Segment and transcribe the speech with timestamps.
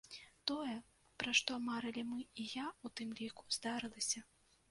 [0.51, 0.71] Тое,
[1.23, 4.27] пра што марылі мы, і я ў тым ліку, здарылася!